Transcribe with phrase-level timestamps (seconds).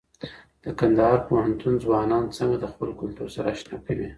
[0.63, 4.07] د کندهار پوهنتون ځوانان څنګه د خپل کلتور سره اشنا کوي؟